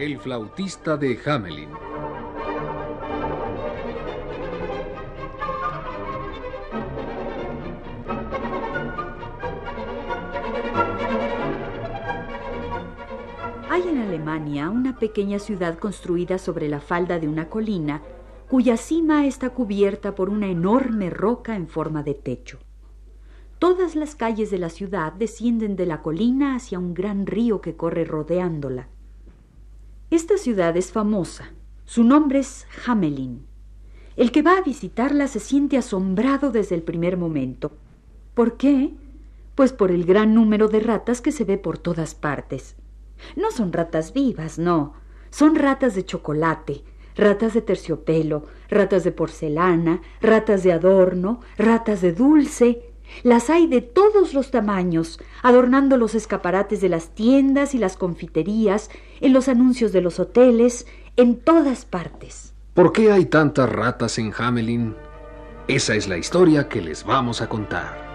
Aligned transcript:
El 0.00 0.18
flautista 0.18 0.96
de 0.96 1.20
Hamelin. 1.26 1.68
Hay 13.68 13.82
en 13.82 13.98
Alemania 13.98 14.70
una 14.70 14.98
pequeña 14.98 15.38
ciudad 15.38 15.78
construida 15.78 16.38
sobre 16.38 16.70
la 16.70 16.80
falda 16.80 17.18
de 17.18 17.28
una 17.28 17.50
colina, 17.50 18.00
cuya 18.48 18.78
cima 18.78 19.26
está 19.26 19.50
cubierta 19.50 20.14
por 20.14 20.30
una 20.30 20.46
enorme 20.46 21.10
roca 21.10 21.56
en 21.56 21.68
forma 21.68 22.02
de 22.02 22.14
techo. 22.14 22.58
Todas 23.58 23.96
las 23.96 24.14
calles 24.14 24.50
de 24.50 24.56
la 24.56 24.70
ciudad 24.70 25.12
descienden 25.12 25.76
de 25.76 25.84
la 25.84 26.00
colina 26.00 26.54
hacia 26.54 26.78
un 26.78 26.94
gran 26.94 27.26
río 27.26 27.60
que 27.60 27.76
corre 27.76 28.06
rodeándola. 28.06 28.88
Esta 30.10 30.38
ciudad 30.38 30.76
es 30.76 30.90
famosa. 30.90 31.52
Su 31.84 32.02
nombre 32.02 32.40
es 32.40 32.66
Hamelin. 32.84 33.46
El 34.16 34.32
que 34.32 34.42
va 34.42 34.58
a 34.58 34.62
visitarla 34.62 35.28
se 35.28 35.38
siente 35.38 35.78
asombrado 35.78 36.50
desde 36.50 36.74
el 36.74 36.82
primer 36.82 37.16
momento. 37.16 37.70
¿Por 38.34 38.56
qué? 38.56 38.92
Pues 39.54 39.72
por 39.72 39.92
el 39.92 40.04
gran 40.04 40.34
número 40.34 40.66
de 40.66 40.80
ratas 40.80 41.20
que 41.20 41.30
se 41.30 41.44
ve 41.44 41.58
por 41.58 41.78
todas 41.78 42.16
partes. 42.16 42.74
No 43.36 43.52
son 43.52 43.72
ratas 43.72 44.12
vivas, 44.12 44.58
no. 44.58 44.94
Son 45.30 45.54
ratas 45.54 45.94
de 45.94 46.04
chocolate, 46.04 46.82
ratas 47.14 47.54
de 47.54 47.62
terciopelo, 47.62 48.46
ratas 48.68 49.04
de 49.04 49.12
porcelana, 49.12 50.02
ratas 50.20 50.64
de 50.64 50.72
adorno, 50.72 51.40
ratas 51.56 52.00
de 52.00 52.12
dulce. 52.12 52.89
Las 53.22 53.50
hay 53.50 53.66
de 53.66 53.80
todos 53.80 54.34
los 54.34 54.50
tamaños, 54.50 55.20
adornando 55.42 55.96
los 55.96 56.14
escaparates 56.14 56.80
de 56.80 56.88
las 56.88 57.10
tiendas 57.14 57.74
y 57.74 57.78
las 57.78 57.96
confiterías, 57.96 58.90
en 59.20 59.32
los 59.32 59.48
anuncios 59.48 59.92
de 59.92 60.00
los 60.00 60.20
hoteles, 60.20 60.86
en 61.16 61.36
todas 61.36 61.84
partes. 61.84 62.54
¿Por 62.74 62.92
qué 62.92 63.12
hay 63.12 63.26
tantas 63.26 63.68
ratas 63.70 64.18
en 64.18 64.32
Hamelin? 64.36 64.94
Esa 65.68 65.94
es 65.94 66.08
la 66.08 66.16
historia 66.16 66.68
que 66.68 66.80
les 66.80 67.04
vamos 67.04 67.42
a 67.42 67.48
contar. 67.48 68.10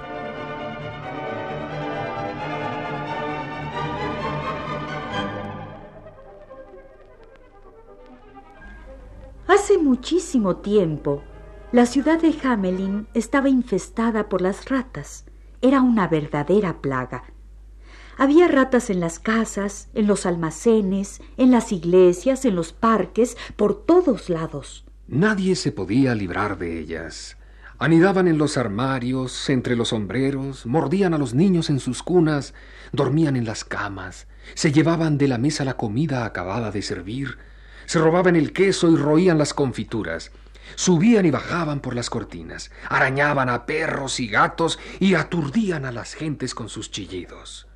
Hace 9.48 9.78
muchísimo 9.78 10.58
tiempo, 10.58 11.22
la 11.76 11.86
ciudad 11.86 12.22
de 12.22 12.34
Hamelin 12.42 13.06
estaba 13.14 13.50
infestada 13.50 14.30
por 14.30 14.42
las 14.42 14.70
ratas. 14.70 15.26
Era 15.62 15.82
una 15.82 16.08
verdadera 16.08 16.82
plaga. 16.82 17.26
Había 18.18 18.48
ratas 18.48 18.90
en 18.90 19.02
las 19.02 19.20
casas, 19.20 19.90
en 19.94 20.08
los 20.08 20.26
almacenes, 20.26 21.20
en 21.36 21.52
las 21.52 21.74
iglesias, 21.74 22.46
en 22.46 22.56
los 22.56 22.72
parques, 22.72 23.36
por 23.58 23.86
todos 23.86 24.30
lados. 24.30 24.86
Nadie 25.10 25.58
se 25.58 25.74
podía 25.74 26.16
librar 26.16 26.58
de 26.58 26.80
ellas. 26.80 27.36
Anidaban 27.78 28.30
en 28.30 28.38
los 28.38 28.56
armarios, 28.56 29.50
entre 29.50 29.76
los 29.76 29.90
sombreros, 29.90 30.66
mordían 30.66 31.14
a 31.14 31.18
los 31.18 31.34
niños 31.34 31.70
en 31.70 31.82
sus 31.82 32.04
cunas, 32.04 32.54
dormían 32.94 33.36
en 33.36 33.44
las 33.44 33.66
camas, 33.66 34.28
se 34.54 34.72
llevaban 34.72 35.18
de 35.18 35.28
la 35.28 35.38
mesa 35.38 35.66
la 35.66 35.76
comida 35.76 36.24
acabada 36.24 36.72
de 36.72 36.82
servir, 36.82 37.38
se 37.86 38.00
robaban 38.00 38.38
el 38.38 38.54
queso 38.54 38.90
y 38.90 38.96
roían 38.96 39.38
las 39.38 39.54
confituras. 39.54 40.32
Subían 40.76 41.26
y 41.26 41.32
bajaban 41.32 41.80
por 41.80 41.96
las 41.96 42.10
cortinas, 42.10 42.72
arañaban 42.90 43.50
a 43.50 43.66
perros 43.66 44.20
y 44.20 44.28
gatos 44.28 44.80
y 45.00 45.14
aturdían 45.14 45.86
a 45.86 45.92
las 45.92 46.14
gentes 46.14 46.56
con 46.56 46.70
sus 46.70 46.92
chillidos. 46.92 47.68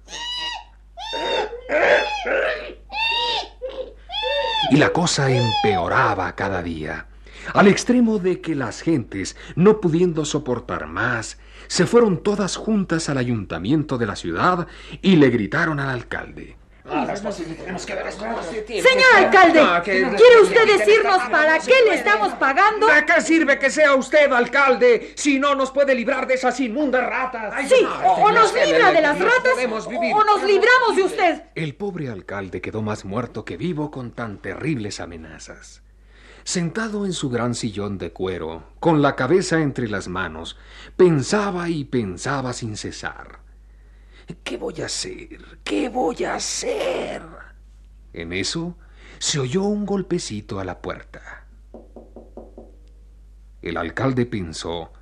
Y 4.72 4.78
la 4.78 4.90
cosa 4.90 5.32
empeoraba 5.32 6.36
cada 6.36 6.62
día, 6.62 7.08
al 7.54 7.68
extremo 7.68 8.20
de 8.20 8.42
que 8.42 8.56
las 8.56 8.82
gentes, 8.82 9.36
no 9.56 9.80
pudiendo 9.80 10.26
soportar 10.26 10.88
más, 10.88 11.38
se 11.68 11.86
fueron 11.86 12.22
todas 12.22 12.56
juntas 12.56 13.10
al 13.10 13.18
ayuntamiento 13.18 13.98
de 13.98 14.06
la 14.06 14.16
ciudad 14.16 14.68
y 15.02 15.16
le 15.16 15.30
gritaron 15.30 15.80
al 15.80 15.90
alcalde. 15.90 16.58
Señor 18.82 19.16
alcalde, 19.16 19.62
¿quiere 19.84 20.42
usted 20.42 20.78
decirnos 20.78 21.22
para 21.30 21.60
qué 21.60 21.74
le 21.88 21.96
estamos 21.96 22.34
pagando? 22.34 22.88
¿De 22.88 23.06
qué 23.06 23.22
sirve 23.22 23.60
que 23.60 23.70
sea 23.70 23.96
usted 23.96 24.32
alcalde 24.32 25.14
si 25.16 25.40
no 25.40 25.56
nos 25.56 25.72
puede 25.72 25.94
librar 25.94 26.26
de 26.26 26.36
esas 26.36 26.60
inmundas 26.60 27.06
ratas? 27.06 27.68
Sí, 27.68 27.86
o 28.04 28.32
nos 28.32 28.54
libra 28.54 28.92
de 28.92 29.02
las 29.02 29.20
ratas 29.20 29.54
o 30.14 30.24
nos 30.24 30.44
libramos 30.44 30.96
de 30.96 31.04
usted. 31.04 31.44
El 31.56 31.76
pobre 31.76 32.10
alcalde 32.10 32.62
quedó 32.62 32.82
más 32.82 33.06
muerto 33.06 33.46
que 33.46 33.58
vivo 33.58 33.92
con 33.92 34.12
tan 34.12 34.38
terribles 34.40 35.00
amenazas. 35.00 35.82
Sentado 36.44 37.06
en 37.06 37.14
su 37.14 37.30
gran 37.30 37.54
sillón 37.54 37.98
de 37.98 38.12
cuero, 38.12 38.64
con 38.80 39.02
la 39.02 39.16
cabeza 39.16 39.60
entre 39.60 39.88
las 39.88 40.08
manos, 40.08 40.58
pensaba 40.98 41.70
y 41.70 41.84
pensaba 41.84 42.54
sin 42.54 42.78
cesar. 42.78 43.49
¿Qué 44.44 44.58
voy 44.58 44.82
a 44.82 44.86
hacer? 44.86 45.60
¿Qué 45.64 45.90
voy 45.90 46.24
a 46.24 46.36
hacer? 46.36 47.22
En 48.14 48.34
eso 48.34 48.78
se 49.18 49.40
oyó 49.40 49.64
un 49.64 49.86
golpecito 49.86 50.60
a 50.60 50.64
la 50.64 50.82
puerta. 50.82 51.48
El 53.62 53.78
alcalde 53.78 54.26
pensó, 54.26 54.94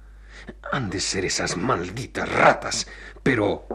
han 0.72 0.90
de 0.90 1.00
ser 1.00 1.26
esas 1.26 1.58
malditas 1.58 2.32
ratas, 2.32 2.88
pero... 3.24 3.66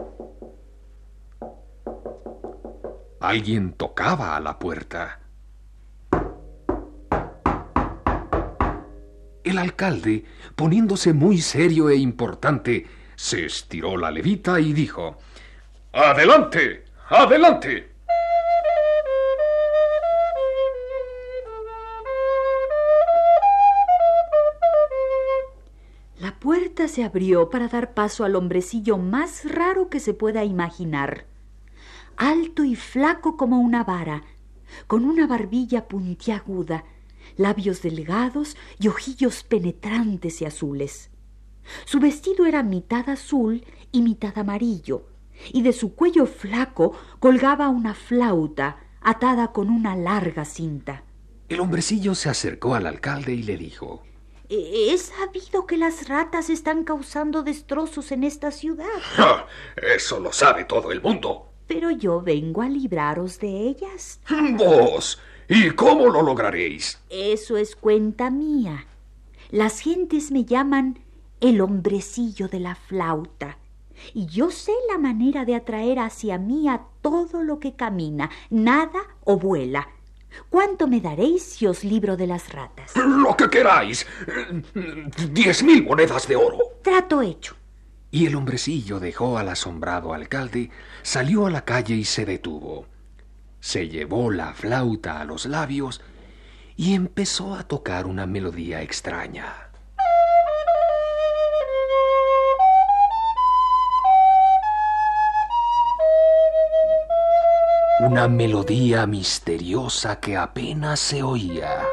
Alguien 3.19 3.73
tocaba 3.73 4.35
a 4.35 4.39
la 4.41 4.59
puerta. 4.59 5.21
El 9.43 9.57
alcalde, 9.57 10.25
poniéndose 10.55 11.13
muy 11.13 11.39
serio 11.39 11.89
e 11.89 11.95
importante, 11.95 12.85
se 13.15 13.45
estiró 13.45 13.97
la 13.97 14.11
levita 14.11 14.59
y 14.59 14.73
dijo, 14.73 15.17
Adelante, 15.95 16.85
adelante. 17.07 17.93
La 26.19 26.39
puerta 26.39 26.87
se 26.87 27.03
abrió 27.03 27.51
para 27.51 27.67
dar 27.67 27.93
paso 27.93 28.23
al 28.25 28.35
hombrecillo 28.35 28.97
más 28.97 29.45
raro 29.45 29.89
que 29.89 29.99
se 29.99 30.15
pueda 30.15 30.43
imaginar. 30.43 31.27
Alto 32.17 32.63
y 32.63 32.75
flaco 32.75 33.37
como 33.37 33.59
una 33.59 33.83
vara, 33.83 34.23
con 34.87 35.05
una 35.05 35.27
barbilla 35.27 35.87
puntiaguda, 35.87 36.85
labios 37.37 37.83
delgados 37.83 38.57
y 38.79 38.87
ojillos 38.87 39.43
penetrantes 39.43 40.41
y 40.41 40.45
azules. 40.45 41.11
Su 41.85 41.99
vestido 41.99 42.47
era 42.47 42.63
mitad 42.63 43.07
azul 43.09 43.63
y 43.91 44.01
mitad 44.01 44.35
amarillo, 44.39 45.12
y 45.51 45.61
de 45.61 45.73
su 45.73 45.95
cuello 45.95 46.25
flaco 46.25 46.93
colgaba 47.19 47.69
una 47.69 47.93
flauta 47.93 48.77
atada 49.01 49.51
con 49.51 49.69
una 49.69 49.95
larga 49.95 50.45
cinta. 50.45 51.03
El 51.49 51.59
hombrecillo 51.59 52.15
se 52.15 52.29
acercó 52.29 52.75
al 52.75 52.87
alcalde 52.87 53.33
y 53.33 53.43
le 53.43 53.57
dijo, 53.57 54.03
He 54.49 54.97
sabido 54.97 55.65
que 55.65 55.77
las 55.77 56.07
ratas 56.07 56.49
están 56.49 56.83
causando 56.83 57.43
destrozos 57.43 58.11
en 58.11 58.23
esta 58.23 58.51
ciudad. 58.51 58.85
Eso 59.95 60.19
lo 60.19 60.31
sabe 60.31 60.65
todo 60.65 60.91
el 60.91 61.01
mundo. 61.01 61.49
Pero 61.67 61.91
yo 61.91 62.21
vengo 62.21 62.61
a 62.61 62.69
libraros 62.69 63.39
de 63.39 63.67
ellas. 63.67 64.19
¿Vos? 64.57 65.19
¿Y 65.47 65.71
cómo 65.71 66.07
lo 66.07 66.21
lograréis? 66.21 66.99
Eso 67.09 67.57
es 67.57 67.75
cuenta 67.75 68.29
mía. 68.29 68.85
Las 69.49 69.79
gentes 69.79 70.31
me 70.31 70.45
llaman 70.45 70.99
el 71.41 71.61
hombrecillo 71.61 72.47
de 72.47 72.59
la 72.59 72.75
flauta. 72.75 73.57
Y 74.13 74.25
yo 74.25 74.51
sé 74.51 74.71
la 74.91 74.97
manera 74.97 75.45
de 75.45 75.55
atraer 75.55 75.99
hacia 75.99 76.37
mí 76.37 76.67
a 76.69 76.81
todo 77.01 77.43
lo 77.43 77.59
que 77.59 77.75
camina, 77.75 78.29
nada 78.49 78.99
o 79.23 79.37
vuela. 79.37 79.87
¿Cuánto 80.49 80.87
me 80.87 80.99
daréis 80.99 81.43
si 81.43 81.67
os 81.67 81.83
libro 81.83 82.17
de 82.17 82.27
las 82.27 82.51
ratas? 82.51 82.95
Lo 82.95 83.35
que 83.37 83.49
queráis. 83.49 84.05
Diez 85.31 85.63
mil 85.63 85.83
monedas 85.83 86.27
de 86.27 86.35
oro. 86.35 86.57
Trato 86.81 87.21
hecho. 87.21 87.55
Y 88.11 88.27
el 88.27 88.35
hombrecillo 88.35 88.99
dejó 88.99 89.37
al 89.37 89.49
asombrado 89.49 90.13
alcalde, 90.13 90.69
salió 91.01 91.47
a 91.47 91.49
la 91.49 91.65
calle 91.65 91.95
y 91.95 92.05
se 92.05 92.25
detuvo. 92.25 92.85
Se 93.59 93.89
llevó 93.89 94.29
la 94.29 94.53
flauta 94.53 95.19
a 95.19 95.25
los 95.25 95.45
labios 95.45 96.01
y 96.75 96.93
empezó 96.93 97.55
a 97.55 97.63
tocar 97.63 98.05
una 98.05 98.25
melodía 98.25 98.81
extraña. 98.81 99.62
Una 108.05 108.27
melodía 108.27 109.07
misteriosa 109.07 110.19
que 110.19 110.35
apenas 110.35 110.99
se 110.99 111.23
oía. 111.23 111.85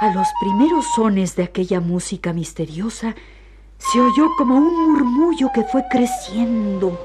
A 0.00 0.12
los 0.12 0.28
primeros 0.40 0.84
sones 0.94 1.36
de 1.36 1.44
aquella 1.44 1.80
música 1.80 2.34
misteriosa 2.34 3.14
se 3.78 3.98
oyó 3.98 4.28
como 4.36 4.56
un 4.56 4.92
murmullo 4.92 5.50
que 5.54 5.64
fue 5.64 5.84
creciendo, 5.90 7.00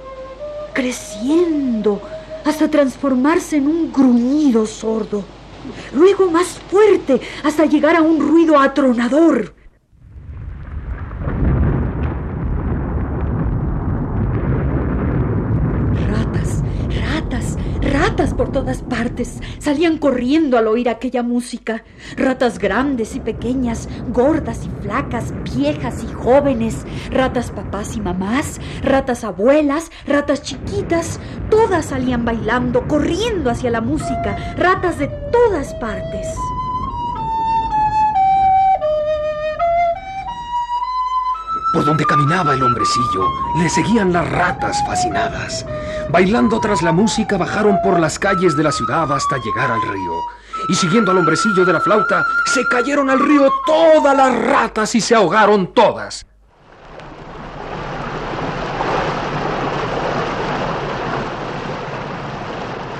creciendo, 0.73 2.01
hasta 2.43 2.69
transformarse 2.69 3.57
en 3.57 3.67
un 3.67 3.93
gruñido 3.93 4.65
sordo. 4.65 5.23
Luego 5.93 6.29
más 6.29 6.59
fuerte, 6.69 7.21
hasta 7.45 7.65
llegar 7.65 7.95
a 7.95 8.01
un 8.01 8.19
ruido 8.19 8.59
atronador. 8.59 9.53
por 18.39 18.51
todas 18.51 18.81
Salían 19.59 19.97
corriendo 19.97 20.57
al 20.57 20.67
oír 20.67 20.89
aquella 20.89 21.23
música. 21.23 21.83
Ratas 22.17 22.59
grandes 22.59 23.15
y 23.15 23.21
pequeñas, 23.21 23.87
gordas 24.13 24.65
y 24.65 24.83
flacas, 24.83 25.33
viejas 25.55 26.03
y 26.03 26.13
jóvenes, 26.13 26.85
ratas 27.09 27.51
papás 27.51 27.95
y 27.95 28.01
mamás, 28.01 28.59
ratas 28.83 29.23
abuelas, 29.23 29.89
ratas 30.05 30.41
chiquitas, 30.41 31.19
todas 31.49 31.85
salían 31.85 32.25
bailando, 32.25 32.87
corriendo 32.87 33.49
hacia 33.49 33.69
la 33.69 33.81
música, 33.81 34.55
ratas 34.57 34.99
de 34.99 35.07
todas 35.31 35.73
partes. 35.75 36.27
Por 41.71 41.85
donde 41.85 42.03
caminaba 42.05 42.53
el 42.53 42.63
hombrecillo, 42.63 43.27
le 43.61 43.69
seguían 43.69 44.11
las 44.11 44.29
ratas 44.29 44.83
fascinadas. 44.87 45.65
Bailando 46.11 46.59
tras 46.59 46.81
la 46.81 46.91
música, 46.91 47.37
bajaron 47.37 47.77
por 47.83 47.99
las 47.99 48.17
calles 48.17 48.57
de 48.57 48.63
la 48.63 48.71
ciudad 48.71 49.11
hasta 49.11 49.37
llegar 49.37 49.69
al 49.69 49.81
río. 49.81 50.13
Y 50.67 50.73
siguiendo 50.73 51.11
al 51.11 51.19
hombrecillo 51.19 51.63
de 51.63 51.71
la 51.71 51.79
flauta, 51.79 52.25
se 52.47 52.67
cayeron 52.67 53.11
al 53.11 53.19
río 53.19 53.51
todas 53.63 54.17
las 54.17 54.35
ratas 54.35 54.95
y 54.95 55.01
se 55.01 55.13
ahogaron 55.13 55.71
todas. 55.71 56.25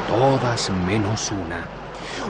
Todas 0.07 0.69
menos 0.69 1.31
una. 1.31 1.65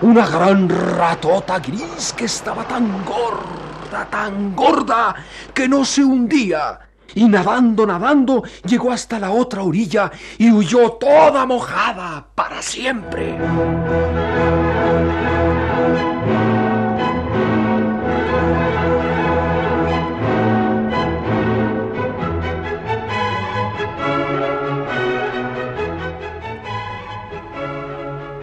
Una 0.01 0.27
gran 0.27 0.69
ratota 0.69 1.59
gris 1.59 2.13
que 2.15 2.23
estaba 2.23 2.63
tan 2.63 3.03
gorda, 3.03 4.05
tan 4.09 4.55
gorda, 4.55 5.13
que 5.53 5.67
no 5.67 5.83
se 5.83 6.05
hundía 6.05 6.88
y 7.15 7.27
nadando, 7.27 7.85
nadando, 7.85 8.43
llegó 8.65 8.91
hasta 8.91 9.19
la 9.19 9.31
otra 9.31 9.63
orilla 9.63 10.11
y 10.37 10.51
huyó 10.51 10.91
toda 10.93 11.45
mojada 11.45 12.27
para 12.35 12.61
siempre. 12.61 13.37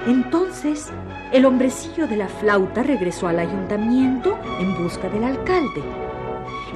Entonces, 0.06 0.92
el 1.32 1.44
hombrecillo 1.44 2.06
de 2.06 2.16
la 2.16 2.28
flauta 2.28 2.82
regresó 2.82 3.26
al 3.28 3.40
ayuntamiento 3.40 4.38
en 4.60 4.82
busca 4.82 5.08
del 5.08 5.24
alcalde. 5.24 5.82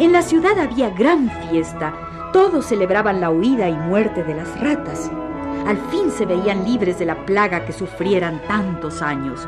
En 0.01 0.13
la 0.13 0.23
ciudad 0.23 0.59
había 0.59 0.89
gran 0.89 1.31
fiesta. 1.51 1.93
Todos 2.33 2.65
celebraban 2.65 3.21
la 3.21 3.29
huida 3.29 3.69
y 3.69 3.75
muerte 3.75 4.25
de 4.25 4.35
las 4.35 4.59
ratas. 4.59 5.11
Al 5.67 5.77
fin 5.91 6.11
se 6.11 6.25
veían 6.25 6.65
libres 6.65 6.99
de 6.99 7.05
la 7.05 7.27
plaga 7.27 7.67
que 7.67 7.75
sufrieran 7.75 8.41
tantos 8.49 9.03
años. 9.03 9.47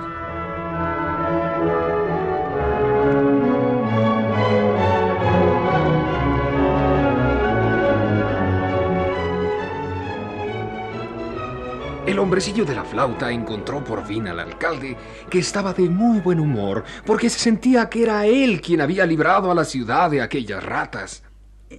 Hombrecillo 12.23 12.65
de 12.65 12.75
la 12.75 12.85
flauta 12.85 13.31
encontró 13.31 13.83
por 13.83 14.05
fin 14.05 14.29
al 14.29 14.41
alcalde, 14.41 14.97
que 15.29 15.39
estaba 15.39 15.73
de 15.73 15.89
muy 15.89 16.21
buen 16.21 16.41
humor, 16.41 16.85
porque 17.05 17.29
se 17.29 17.39
sentía 17.39 17.89
que 17.89 18.03
era 18.03 18.27
él 18.27 18.61
quien 18.61 18.81
había 18.81 19.05
librado 19.07 19.51
a 19.51 19.55
la 19.55 19.65
ciudad 19.65 20.11
de 20.11 20.23
aquellas 20.23 20.63
ratas. 20.65 21.23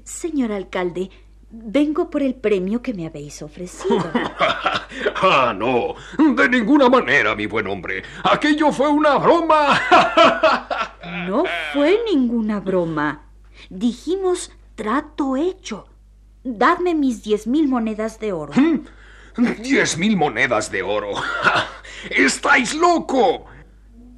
Señor 0.03 0.51
alcalde, 0.51 1.09
vengo 1.49 2.09
por 2.09 2.23
el 2.23 2.35
premio 2.35 2.81
que 2.81 2.93
me 2.93 3.05
habéis 3.07 3.41
ofrecido. 3.41 4.03
ah, 5.21 5.53
no, 5.55 5.95
de 6.35 6.49
ninguna 6.49 6.89
manera, 6.89 7.35
mi 7.35 7.45
buen 7.45 7.67
hombre. 7.67 8.03
Aquello 8.23 8.71
fue 8.71 8.89
una 8.89 9.17
broma. 9.17 9.79
no 11.27 11.43
fue 11.73 11.99
ninguna 12.11 12.59
broma. 12.59 13.23
Dijimos 13.69 14.51
trato 14.75 15.37
hecho. 15.37 15.87
Dadme 16.43 16.93
mis 16.95 17.23
diez 17.23 17.47
mil 17.47 17.69
monedas 17.69 18.19
de 18.19 18.33
oro. 18.33 18.51
¡Diez 19.37 19.97
mil 19.97 20.15
monedas 20.15 20.71
de 20.71 20.83
oro! 20.83 21.11
¡Estáis 22.09 22.75
loco! 22.75 23.45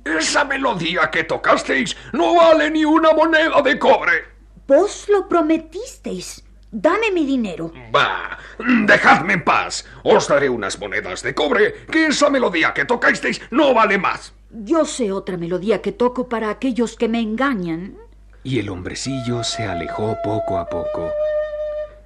Esa 0.04 0.44
melodía 0.44 1.10
que 1.10 1.24
tocasteis 1.24 1.96
no 2.14 2.36
vale 2.36 2.70
ni 2.70 2.86
una 2.86 3.12
moneda 3.12 3.62
de 3.62 3.80
cobre. 3.80 4.26
Vos 4.68 5.08
lo 5.10 5.28
prometisteis. 5.28 6.44
Dame 6.72 7.12
mi 7.12 7.26
dinero. 7.26 7.72
Bah, 7.92 8.38
dejadme 8.60 9.34
en 9.34 9.44
paz. 9.44 9.86
Os 10.04 10.28
daré 10.28 10.50
unas 10.50 10.78
monedas 10.78 11.24
de 11.24 11.34
cobre, 11.34 11.86
que 11.90 12.08
esa 12.08 12.30
melodía 12.30 12.74
que 12.74 12.86
tocasteis 12.86 13.42
no 13.50 13.74
vale 13.74 13.98
más. 13.98 14.34
Yo 14.52 14.86
sé 14.86 15.12
otra 15.12 15.38
melodía 15.38 15.82
que 15.82 15.92
toco 15.92 16.28
para 16.28 16.50
aquellos 16.50 16.98
que 16.98 17.08
me 17.08 17.22
engañan. 17.22 17.98
Y 18.44 18.60
el 18.60 18.70
hombrecillo 18.70 19.44
se 19.44 19.64
alejó 19.64 20.18
poco 20.24 20.58
a 20.58 20.70
poco. 20.70 21.10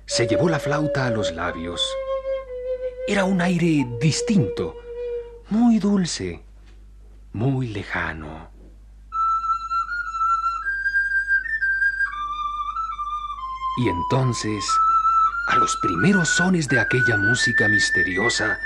Se 0.05 0.27
llevó 0.27 0.47
la 0.47 0.59
flauta 0.59 1.07
a 1.07 1.09
los 1.09 1.33
labios 1.33 1.81
era 3.07 3.23
un 3.23 3.41
aire 3.41 3.87
distinto, 3.99 4.75
muy 5.49 5.79
dulce, 5.79 6.43
muy 7.33 7.69
lejano. 7.69 8.49
Y 13.77 13.87
entonces, 13.87 14.65
a 15.47 15.55
los 15.55 15.75
primeros 15.77 16.27
sones 16.27 16.67
de 16.67 16.79
aquella 16.79 17.17
música 17.17 17.67
misteriosa, 17.69 18.59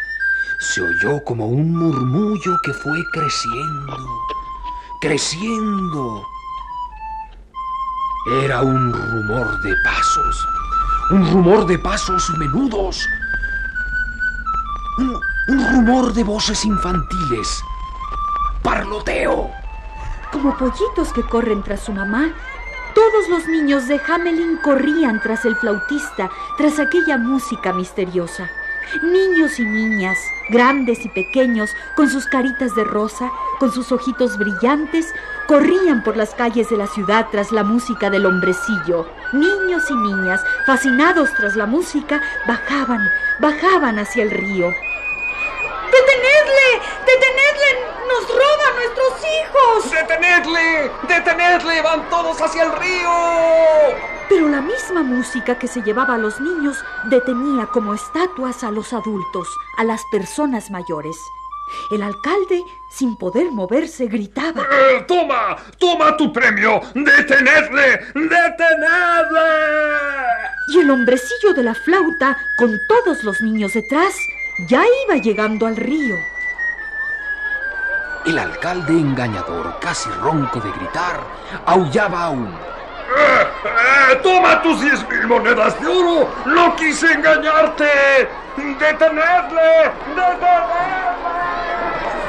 se 0.60 0.82
oyó 0.82 1.24
como 1.24 1.48
un 1.48 1.76
murmullo 1.76 2.58
que 2.64 2.74
fue 2.74 3.06
creciendo, 3.12 3.98
creciendo. 5.02 6.24
Era 8.42 8.62
un 8.62 8.92
rumor 8.92 9.62
de 9.62 9.76
pasos, 9.84 10.48
un 11.12 11.32
rumor 11.32 11.68
de 11.68 11.78
pasos 11.78 12.30
menudos, 12.38 13.08
un, 14.98 15.20
rumor 15.48 16.14
de 16.14 16.24
voces 16.24 16.66
infantiles. 16.66 17.64
Parloteo. 18.62 19.50
Como 20.32 20.58
pollitos 20.58 21.12
que 21.14 21.24
corren 21.24 21.64
tras 21.64 21.82
su 21.82 21.92
mamá, 21.92 22.32
todos 22.96 23.30
los 23.30 23.48
niños 23.48 23.88
de 23.88 24.00
Hamelin 24.08 24.58
corrían 24.58 25.22
tras 25.22 25.46
el 25.46 25.56
flautista, 25.56 26.30
tras 26.58 26.80
aquella 26.80 27.18
música 27.18 27.74
misteriosa. 27.74 28.50
Niños 29.02 29.60
y 29.60 29.66
niñas, 29.66 30.18
grandes 30.50 31.04
y 31.04 31.10
pequeños, 31.10 31.72
con 31.96 32.10
sus 32.10 32.28
caritas 32.28 32.76
de 32.76 32.84
rosa, 32.84 33.32
con 33.60 33.72
sus 33.72 33.92
ojitos 33.92 34.38
brillantes, 34.38 35.14
corrían 35.54 36.02
por 36.02 36.18
las 36.18 36.34
calles 36.34 36.72
de 36.72 36.78
la 36.78 36.88
ciudad 36.88 37.28
tras 37.30 37.52
la 37.52 37.64
música 37.64 38.10
del 38.10 38.26
hombrecillo. 38.26 39.08
Niños 39.34 39.84
y 39.88 39.94
niñas, 39.94 40.42
fascinados 40.66 41.30
tras 41.38 41.56
la 41.56 41.68
música, 41.68 42.20
bajaban, 42.48 43.08
bajaban 43.40 44.00
hacia 44.00 44.24
el 44.24 44.32
río. 44.32 44.74
¡Detenedle! 45.92 46.70
¡Detenedle! 47.06 47.70
¡Nos 48.08 48.28
roba 48.30 48.68
nuestros 48.78 49.14
hijos! 49.38 49.92
¡Detenedle! 49.92 50.92
¡Detenedle! 51.08 51.82
¡Van 51.84 52.10
todos 52.10 52.42
hacia 52.42 52.64
el 52.64 52.72
río! 52.72 53.12
Pero 54.30 54.50
la 54.50 54.62
misma 54.62 55.04
música 55.04 55.60
que 55.60 55.68
se 55.68 55.84
llevaba 55.84 56.16
a 56.16 56.18
los 56.18 56.42
niños 56.42 56.84
detenía 57.04 57.68
como 57.68 57.94
estatuas 57.94 58.64
a 58.64 58.72
los 58.72 58.92
adultos, 58.92 59.56
a 59.78 59.84
las 59.84 60.04
personas 60.06 60.72
mayores. 60.72 61.16
El 61.92 62.02
alcalde, 62.02 62.64
sin 62.90 63.16
poder 63.18 63.52
moverse, 63.52 64.08
gritaba. 64.08 64.64
Eh, 64.64 65.06
¡Toma! 65.08 65.58
¡Toma 65.78 66.16
tu 66.18 66.32
premio! 66.32 66.82
¡Detenedle! 66.94 68.00
¡Detenedle! 68.14 69.50
Y 70.70 70.80
el 70.80 70.90
hombrecillo 70.90 71.54
de 71.54 71.64
la 71.64 71.76
flauta, 71.76 72.38
con 72.58 72.80
todos 72.88 73.24
los 73.24 73.42
niños 73.42 73.74
detrás, 73.74 74.14
ya 74.70 74.84
iba 75.06 75.16
llegando 75.18 75.68
al 75.68 75.76
río. 75.76 76.16
El 78.26 78.40
alcalde 78.40 78.94
engañador, 78.94 79.78
casi 79.82 80.10
ronco 80.22 80.60
de 80.62 80.72
gritar, 80.72 81.20
aullaba 81.66 82.26
aún. 82.26 82.48
Eh, 82.48 83.48
eh, 83.66 84.20
¡Toma 84.24 84.62
tus 84.62 84.80
diez 84.82 85.06
mil 85.10 85.28
monedas 85.28 85.80
de 85.82 85.88
oro! 85.88 86.34
¡No 86.46 86.76
quise 86.78 87.12
engañarte! 87.12 88.30
¡Detenedle! 88.56 89.92
¡Detenedle! 90.16 91.03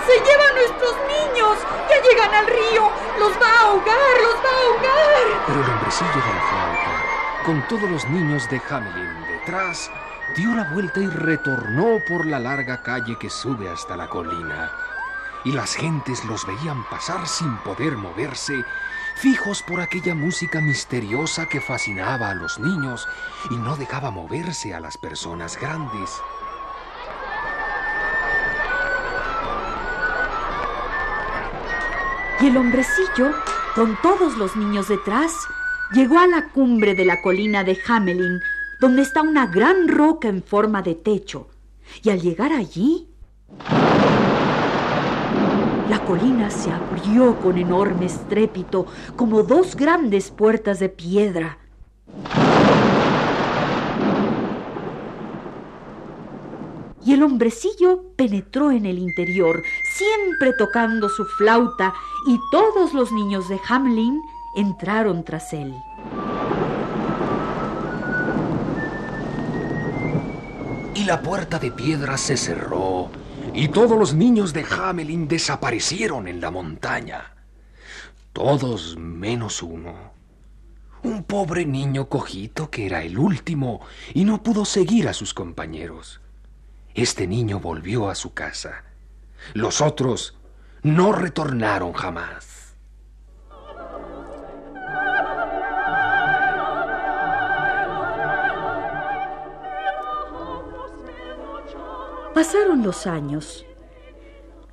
¡Se 0.06 0.12
llevan 0.12 0.54
nuestros 0.54 0.96
niños! 1.08 1.58
¡Ya 1.88 2.02
llegan 2.02 2.34
al 2.34 2.46
río! 2.46 2.90
¡Los 3.18 3.32
va 3.40 3.48
a 3.48 3.60
ahogar! 3.62 4.16
¡Los 4.22 4.36
va 4.36 4.50
a 4.50 4.66
ahogar! 4.66 5.44
Pero 5.46 5.64
el 5.64 5.70
hombrecillo 5.70 6.10
de 6.10 6.34
la 6.34 6.42
flauta, 6.50 7.44
con 7.46 7.68
todos 7.68 7.90
los 7.90 8.08
niños 8.10 8.48
de 8.50 8.60
Hamelin 8.68 9.26
detrás, 9.28 9.90
dio 10.36 10.54
la 10.54 10.64
vuelta 10.64 11.00
y 11.00 11.06
retornó 11.06 12.00
por 12.06 12.26
la 12.26 12.38
larga 12.38 12.82
calle 12.82 13.16
que 13.18 13.30
sube 13.30 13.68
hasta 13.68 13.96
la 13.96 14.08
colina. 14.08 14.70
Y 15.44 15.52
las 15.52 15.74
gentes 15.74 16.24
los 16.24 16.46
veían 16.46 16.84
pasar 16.90 17.26
sin 17.26 17.56
poder 17.58 17.96
moverse, 17.96 18.64
fijos 19.16 19.62
por 19.62 19.80
aquella 19.80 20.14
música 20.14 20.60
misteriosa 20.60 21.46
que 21.46 21.60
fascinaba 21.60 22.30
a 22.30 22.34
los 22.34 22.58
niños 22.58 23.08
y 23.50 23.56
no 23.56 23.76
dejaba 23.76 24.10
moverse 24.10 24.74
a 24.74 24.80
las 24.80 24.98
personas 24.98 25.58
grandes. 25.58 26.10
Y 32.40 32.46
el 32.46 32.56
hombrecillo, 32.56 33.32
con 33.74 33.96
todos 34.02 34.36
los 34.36 34.56
niños 34.56 34.88
detrás, 34.88 35.32
llegó 35.92 36.18
a 36.18 36.26
la 36.26 36.48
cumbre 36.48 36.94
de 36.94 37.04
la 37.04 37.22
colina 37.22 37.64
de 37.64 37.78
Hamelin, 37.86 38.40
donde 38.80 39.02
está 39.02 39.22
una 39.22 39.46
gran 39.46 39.88
roca 39.88 40.28
en 40.28 40.42
forma 40.42 40.82
de 40.82 40.94
techo. 40.94 41.48
Y 42.02 42.10
al 42.10 42.20
llegar 42.20 42.52
allí, 42.52 43.08
la 45.88 46.04
colina 46.04 46.50
se 46.50 46.70
abrió 46.70 47.38
con 47.40 47.56
enorme 47.56 48.06
estrépito, 48.06 48.86
como 49.16 49.42
dos 49.42 49.76
grandes 49.76 50.30
puertas 50.30 50.80
de 50.80 50.88
piedra. 50.88 51.58
El 57.14 57.22
hombrecillo 57.22 58.02
penetró 58.16 58.72
en 58.72 58.86
el 58.86 58.98
interior, 58.98 59.62
siempre 59.96 60.52
tocando 60.58 61.08
su 61.08 61.24
flauta, 61.24 61.94
y 62.26 62.40
todos 62.50 62.92
los 62.92 63.12
niños 63.12 63.48
de 63.48 63.60
Hamlin 63.68 64.20
entraron 64.56 65.22
tras 65.22 65.52
él. 65.52 65.72
Y 70.96 71.04
la 71.04 71.22
puerta 71.22 71.60
de 71.60 71.70
piedra 71.70 72.16
se 72.16 72.36
cerró, 72.36 73.10
y 73.54 73.68
todos 73.68 73.96
los 73.96 74.12
niños 74.12 74.52
de 74.52 74.64
Hamelin 74.68 75.28
desaparecieron 75.28 76.26
en 76.26 76.40
la 76.40 76.50
montaña. 76.50 77.32
Todos 78.32 78.96
menos 78.96 79.62
uno. 79.62 79.94
Un 81.04 81.22
pobre 81.22 81.64
niño 81.64 82.08
cojito 82.08 82.70
que 82.70 82.86
era 82.86 83.04
el 83.04 83.16
último 83.20 83.82
y 84.14 84.24
no 84.24 84.42
pudo 84.42 84.64
seguir 84.64 85.06
a 85.06 85.12
sus 85.12 85.32
compañeros. 85.32 86.20
Este 86.94 87.26
niño 87.26 87.58
volvió 87.58 88.08
a 88.08 88.14
su 88.14 88.34
casa. 88.34 88.84
Los 89.52 89.80
otros 89.80 90.38
no 90.84 91.10
retornaron 91.10 91.92
jamás. 91.92 92.76
Pasaron 102.32 102.84
los 102.84 103.08
años. 103.08 103.66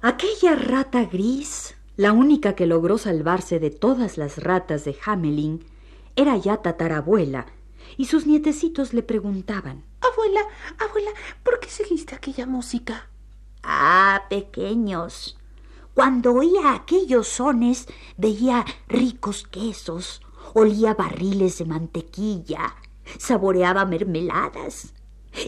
Aquella 0.03 0.55
rata 0.55 1.05
gris, 1.05 1.75
la 1.97 2.11
única 2.11 2.53
que 2.53 2.67
logró 2.67 2.99
salvarse 2.99 3.59
de 3.59 3.71
todas 3.71 4.19
las 4.19 4.37
ratas 4.37 4.85
de 4.85 4.95
Hamelin, 5.05 5.65
era 6.15 6.37
ya 6.37 6.57
tatarabuela, 6.57 7.47
y 7.97 8.05
sus 8.05 8.25
nietecitos 8.25 8.93
le 8.93 9.03
preguntaban 9.03 9.83
Abuela, 10.01 10.41
abuela, 10.79 11.11
¿por 11.43 11.59
qué 11.59 11.69
seguiste 11.69 12.15
aquella 12.15 12.47
música? 12.47 13.07
Ah, 13.63 14.23
pequeños. 14.29 15.37
Cuando 15.93 16.33
oía 16.33 16.73
aquellos 16.73 17.27
sones, 17.27 17.87
veía 18.17 18.65
ricos 18.87 19.43
quesos, 19.47 20.21
olía 20.53 20.95
barriles 20.95 21.59
de 21.59 21.65
mantequilla, 21.65 22.75
saboreaba 23.19 23.85
mermeladas. 23.85 24.93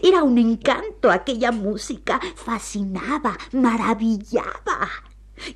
Era 0.02 0.22
un 0.22 0.38
encanto 0.38 1.10
aquella 1.10 1.50
música, 1.50 2.20
fascinaba, 2.36 3.36
maravillaba. 3.52 4.88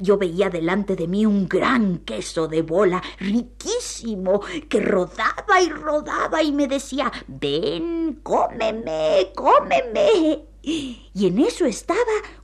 Yo 0.01 0.19
veía 0.19 0.51
delante 0.51 0.97
de 0.97 1.07
mí 1.07 1.27
un 1.27 1.49
gran 1.49 1.99
queso 1.99 2.49
de 2.49 2.63
bola, 2.63 3.03
riquísimo, 3.19 4.41
que 4.69 4.81
rodaba 4.81 5.63
y 5.63 5.69
rodaba 5.69 6.43
y 6.43 6.53
me 6.53 6.67
decía, 6.67 7.11
ven, 7.27 8.21
cómeme, 8.23 9.33
cómeme. 9.35 10.45
Y 10.63 11.27
en 11.27 11.39
eso 11.39 11.65
estaba 11.65 11.99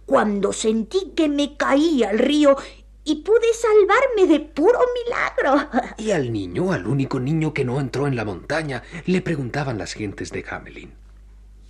cuando 0.06 0.52
sentí 0.52 1.12
que 1.14 1.28
me 1.28 1.56
caía 1.56 2.10
al 2.10 2.18
río 2.18 2.56
y 3.04 3.16
pude 3.16 3.52
salvarme 3.52 4.32
de 4.32 4.40
puro 4.40 4.78
milagro. 5.04 5.68
Y 5.98 6.10
al 6.10 6.32
niño, 6.32 6.72
al 6.72 6.86
único 6.86 7.20
niño 7.20 7.52
que 7.52 7.64
no 7.64 7.80
entró 7.80 8.06
en 8.06 8.16
la 8.16 8.24
montaña, 8.24 8.82
le 9.06 9.20
preguntaban 9.20 9.78
las 9.78 9.92
gentes 9.92 10.30
de 10.30 10.44
Hamelin. 10.48 10.92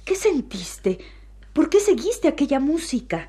¿Qué 0.05 0.15
sentiste? 0.15 0.99
¿Por 1.53 1.69
qué 1.69 1.81
seguiste 1.81 2.29
aquella 2.29 2.61
música? 2.61 3.29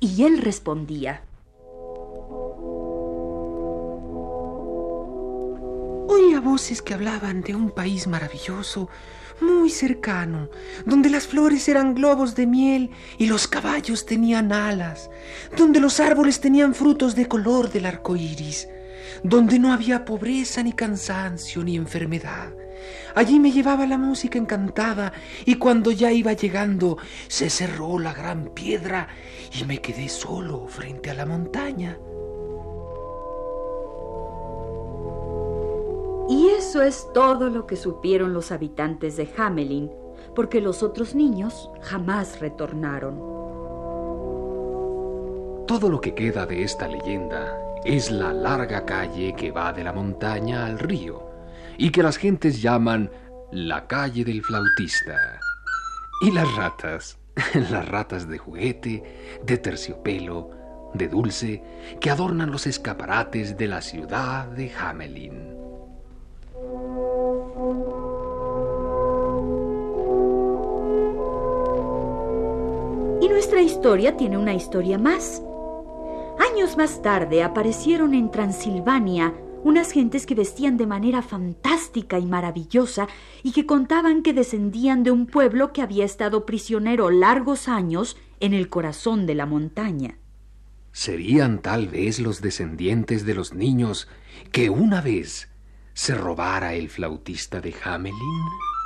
Y 0.00 0.24
él 0.24 0.38
respondía. 0.38 1.22
Voces 6.40 6.82
que 6.82 6.94
hablaban 6.94 7.42
de 7.42 7.54
un 7.54 7.70
país 7.70 8.06
maravilloso, 8.06 8.88
muy 9.40 9.70
cercano, 9.70 10.48
donde 10.86 11.10
las 11.10 11.26
flores 11.26 11.68
eran 11.68 11.94
globos 11.94 12.34
de 12.34 12.46
miel 12.46 12.90
y 13.18 13.26
los 13.26 13.48
caballos 13.48 14.06
tenían 14.06 14.52
alas, 14.52 15.10
donde 15.56 15.80
los 15.80 16.00
árboles 16.00 16.40
tenían 16.40 16.74
frutos 16.74 17.14
de 17.14 17.26
color 17.26 17.70
del 17.70 17.86
arco 17.86 18.16
iris, 18.16 18.68
donde 19.22 19.58
no 19.58 19.72
había 19.72 20.04
pobreza 20.04 20.62
ni 20.62 20.72
cansancio 20.72 21.64
ni 21.64 21.76
enfermedad. 21.76 22.52
Allí 23.14 23.40
me 23.40 23.50
llevaba 23.50 23.86
la 23.86 23.98
música 23.98 24.38
encantada 24.38 25.12
y 25.44 25.56
cuando 25.56 25.90
ya 25.90 26.12
iba 26.12 26.32
llegando 26.32 26.98
se 27.26 27.50
cerró 27.50 27.98
la 27.98 28.14
gran 28.14 28.54
piedra 28.54 29.08
y 29.58 29.64
me 29.64 29.80
quedé 29.80 30.08
solo 30.08 30.68
frente 30.68 31.10
a 31.10 31.14
la 31.14 31.26
montaña. 31.26 31.98
Eso 36.58 36.82
es 36.82 37.06
todo 37.14 37.50
lo 37.50 37.68
que 37.68 37.76
supieron 37.76 38.34
los 38.34 38.50
habitantes 38.50 39.16
de 39.16 39.30
Hamelin, 39.36 39.92
porque 40.34 40.60
los 40.60 40.82
otros 40.82 41.14
niños 41.14 41.70
jamás 41.82 42.40
retornaron. 42.40 43.16
Todo 45.68 45.88
lo 45.88 46.00
que 46.00 46.14
queda 46.14 46.46
de 46.46 46.64
esta 46.64 46.88
leyenda 46.88 47.56
es 47.84 48.10
la 48.10 48.32
larga 48.32 48.84
calle 48.84 49.36
que 49.36 49.52
va 49.52 49.72
de 49.72 49.84
la 49.84 49.92
montaña 49.92 50.66
al 50.66 50.80
río 50.80 51.30
y 51.76 51.90
que 51.90 52.02
las 52.02 52.16
gentes 52.16 52.60
llaman 52.60 53.08
la 53.52 53.86
calle 53.86 54.24
del 54.24 54.42
flautista. 54.42 55.38
Y 56.22 56.32
las 56.32 56.52
ratas, 56.56 57.18
las 57.70 57.88
ratas 57.88 58.28
de 58.28 58.36
juguete, 58.36 59.38
de 59.44 59.58
terciopelo, 59.58 60.50
de 60.92 61.06
dulce, 61.06 61.62
que 62.00 62.10
adornan 62.10 62.50
los 62.50 62.66
escaparates 62.66 63.56
de 63.56 63.68
la 63.68 63.80
ciudad 63.80 64.48
de 64.48 64.72
Hamelin. 64.72 65.57
Nuestra 73.58 73.76
historia 73.76 74.16
tiene 74.16 74.38
una 74.38 74.54
historia 74.54 74.98
más. 74.98 75.42
Años 76.38 76.76
más 76.76 77.02
tarde 77.02 77.42
aparecieron 77.42 78.14
en 78.14 78.30
Transilvania 78.30 79.34
unas 79.64 79.90
gentes 79.90 80.26
que 80.26 80.36
vestían 80.36 80.76
de 80.76 80.86
manera 80.86 81.22
fantástica 81.22 82.20
y 82.20 82.26
maravillosa 82.26 83.08
y 83.42 83.50
que 83.50 83.66
contaban 83.66 84.22
que 84.22 84.32
descendían 84.32 85.02
de 85.02 85.10
un 85.10 85.26
pueblo 85.26 85.72
que 85.72 85.82
había 85.82 86.04
estado 86.04 86.46
prisionero 86.46 87.10
largos 87.10 87.66
años 87.66 88.16
en 88.38 88.54
el 88.54 88.68
corazón 88.68 89.26
de 89.26 89.34
la 89.34 89.44
montaña. 89.44 90.18
¿Serían 90.92 91.60
tal 91.60 91.88
vez 91.88 92.20
los 92.20 92.40
descendientes 92.40 93.26
de 93.26 93.34
los 93.34 93.54
niños 93.54 94.06
que 94.52 94.70
una 94.70 95.00
vez 95.00 95.48
se 95.94 96.14
robara 96.14 96.74
el 96.74 96.88
flautista 96.88 97.60
de 97.60 97.74
Hamelin? 97.82 98.77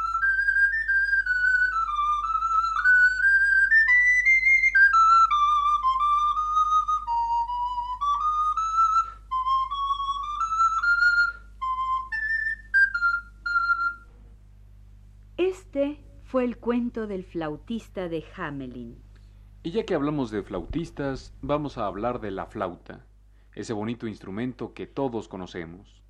El 16.43 16.59
cuento 16.59 17.07
del 17.07 17.25
flautista 17.25 18.09
de 18.09 18.25
Hamelin. 18.37 18.97
Y 19.63 19.71
ya 19.71 19.85
que 19.85 19.95
hablamos 19.95 20.33
de 20.33 20.43
flautistas, 20.43 21.33
vamos 21.41 21.79
a 21.79 21.87
hablar 21.87 22.21
de 22.21 22.33
la 22.33 22.47
flauta, 22.47 23.07
ese 23.55 23.73
bonito 23.73 24.09
instrumento 24.09 24.75
que 24.75 24.89
todos 24.89 25.29
conocemos. 25.29 26.03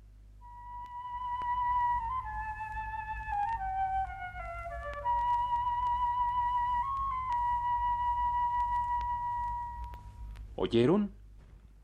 ¿Oyeron? 10.55 11.11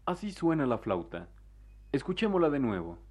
Así 0.05 0.31
suena 0.31 0.65
la 0.65 0.79
flauta. 0.79 1.27
Escuchémosla 1.91 2.49
de 2.49 2.59
nuevo. 2.59 3.08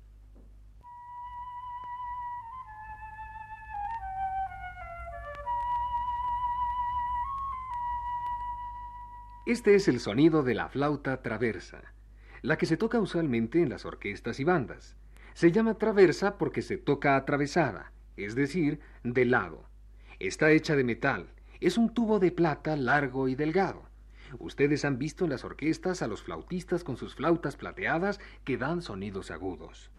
Este 9.48 9.74
es 9.74 9.88
el 9.88 9.98
sonido 9.98 10.42
de 10.42 10.54
la 10.54 10.68
flauta 10.68 11.22
traversa, 11.22 11.80
la 12.42 12.58
que 12.58 12.66
se 12.66 12.76
toca 12.76 13.00
usualmente 13.00 13.62
en 13.62 13.70
las 13.70 13.86
orquestas 13.86 14.40
y 14.40 14.44
bandas. 14.44 14.94
Se 15.32 15.52
llama 15.52 15.78
traversa 15.78 16.36
porque 16.36 16.60
se 16.60 16.76
toca 16.76 17.16
atravesada, 17.16 17.90
es 18.18 18.34
decir, 18.34 18.78
de 19.04 19.24
lado. 19.24 19.64
Está 20.18 20.50
hecha 20.50 20.76
de 20.76 20.84
metal, 20.84 21.30
es 21.60 21.78
un 21.78 21.94
tubo 21.94 22.18
de 22.18 22.30
plata 22.30 22.76
largo 22.76 23.26
y 23.26 23.36
delgado. 23.36 23.84
Ustedes 24.38 24.84
han 24.84 24.98
visto 24.98 25.24
en 25.24 25.30
las 25.30 25.44
orquestas 25.44 26.02
a 26.02 26.08
los 26.08 26.22
flautistas 26.22 26.84
con 26.84 26.98
sus 26.98 27.14
flautas 27.14 27.56
plateadas 27.56 28.20
que 28.44 28.58
dan 28.58 28.82
sonidos 28.82 29.30
agudos. 29.30 29.90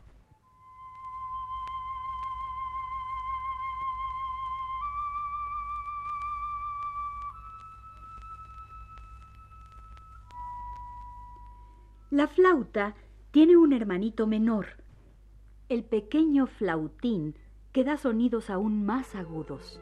La 12.19 12.27
flauta 12.27 12.95
tiene 13.31 13.55
un 13.55 13.71
hermanito 13.71 14.27
menor, 14.27 14.67
el 15.69 15.85
pequeño 15.85 16.47
flautín, 16.47 17.35
que 17.71 17.85
da 17.85 17.95
sonidos 17.95 18.49
aún 18.49 18.85
más 18.85 19.15
agudos. 19.15 19.79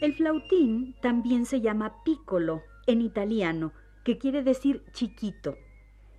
El 0.00 0.14
flautín 0.14 0.96
también 1.02 1.44
se 1.44 1.60
llama 1.60 2.02
piccolo 2.02 2.62
en 2.86 3.02
italiano, 3.02 3.74
que 4.04 4.16
quiere 4.16 4.42
decir 4.42 4.82
chiquito. 4.94 5.54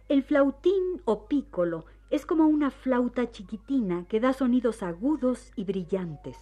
El 0.09 0.21
flautín 0.21 1.01
o 1.05 1.27
piccolo 1.27 1.85
es 2.09 2.25
como 2.25 2.47
una 2.47 2.71
flauta 2.71 3.31
chiquitina 3.31 4.05
que 4.07 4.19
da 4.19 4.33
sonidos 4.33 4.81
agudos 4.81 5.51
y 5.55 5.63
brillantes. 5.63 6.37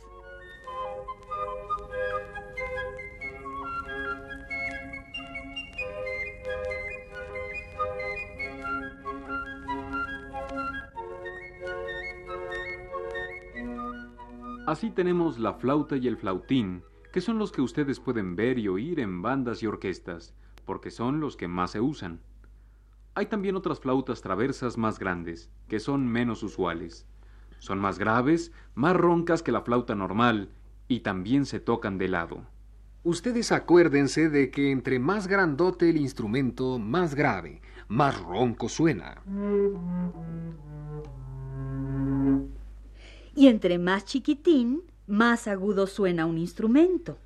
Así 14.65 14.89
tenemos 14.89 15.39
la 15.39 15.53
flauta 15.53 15.95
y 15.95 16.09
el 16.09 16.17
flautín, 16.17 16.83
que 17.13 17.21
son 17.21 17.39
los 17.39 17.53
que 17.53 17.61
ustedes 17.61 18.01
pueden 18.01 18.35
ver 18.35 18.59
y 18.59 18.67
oír 18.67 18.99
en 18.99 19.21
bandas 19.21 19.63
y 19.63 19.67
orquestas, 19.67 20.33
porque 20.65 20.91
son 20.91 21.21
los 21.21 21.37
que 21.37 21.47
más 21.47 21.71
se 21.71 21.79
usan. 21.79 22.19
Hay 23.17 23.25
también 23.25 23.55
otras 23.55 23.79
flautas 23.79 24.21
traversas 24.21 24.77
más 24.77 24.99
grandes, 24.99 25.49
que 25.67 25.79
son 25.79 26.05
menos 26.05 26.43
usuales. 26.43 27.07
Son 27.57 27.79
más 27.79 27.97
graves, 27.97 28.51
más 28.75 28.95
roncas 28.95 29.41
que 29.41 29.51
la 29.51 29.61
flauta 29.61 29.95
normal, 29.95 30.51
y 30.87 30.99
también 30.99 31.47
se 31.47 31.59
tocan 31.59 31.97
de 31.97 32.09
lado. 32.09 32.45
Ustedes 33.03 33.51
acuérdense 33.51 34.29
de 34.29 34.51
que 34.51 34.69
entre 34.69 34.99
más 34.99 35.25
grandote 35.25 35.89
el 35.89 35.97
instrumento, 35.97 36.77
más 36.77 37.15
grave, 37.15 37.63
más 37.87 38.21
ronco 38.21 38.69
suena. 38.69 39.23
Y 43.33 43.47
entre 43.47 43.79
más 43.79 44.05
chiquitín, 44.05 44.83
más 45.07 45.47
agudo 45.47 45.87
suena 45.87 46.27
un 46.27 46.37
instrumento. 46.37 47.17